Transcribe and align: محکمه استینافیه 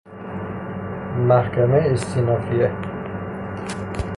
محکمه 1.27 1.77
استینافیه 1.77 2.71